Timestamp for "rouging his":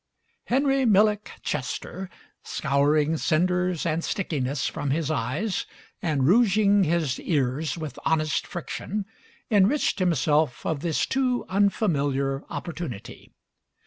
6.27-7.19